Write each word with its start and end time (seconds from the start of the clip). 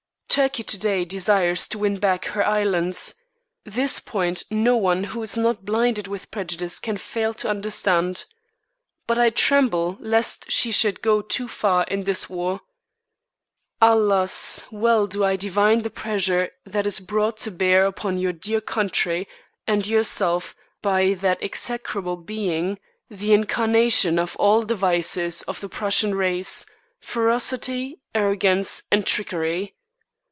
Turkey 0.33 0.63
to 0.63 0.77
day 0.77 1.03
desires 1.03 1.67
to 1.67 1.77
win 1.77 1.99
back 1.99 2.23
her 2.23 2.47
islands; 2.47 3.15
this 3.65 3.99
point 3.99 4.45
no 4.49 4.77
one 4.77 5.03
who 5.03 5.21
is 5.21 5.35
not 5.35 5.65
blinded 5.65 6.07
with 6.07 6.31
prejudice 6.31 6.79
can 6.79 6.95
fail 6.95 7.33
to 7.33 7.49
understand. 7.49 8.23
But 9.07 9.19
I 9.19 9.29
tremble 9.29 9.97
lest 9.99 10.49
she 10.49 10.71
should 10.71 11.01
go 11.01 11.21
too 11.21 11.49
far 11.49 11.83
in 11.83 12.05
this 12.05 12.29
war. 12.29 12.61
Alas! 13.81 14.63
well 14.71 15.05
do 15.05 15.25
I 15.25 15.35
divine 15.35 15.81
the 15.81 15.89
pressure 15.89 16.51
that 16.65 16.87
is 16.87 17.01
brought 17.01 17.35
to 17.39 17.51
bear 17.51 17.85
upon 17.85 18.17
your 18.17 18.31
dear 18.31 18.61
country 18.61 19.27
and 19.67 19.85
yourself 19.85 20.55
by 20.81 21.13
that 21.15 21.43
execrable 21.43 22.15
being, 22.15 22.79
the 23.09 23.33
incarnation 23.33 24.17
of 24.17 24.37
all 24.37 24.63
the 24.65 24.75
vices 24.75 25.41
of 25.41 25.59
the 25.59 25.67
Prussian 25.67 26.15
race, 26.15 26.65
ferocity, 27.01 27.99
arrogance, 28.15 28.83
and 28.93 29.05
trickery. 29.05 29.75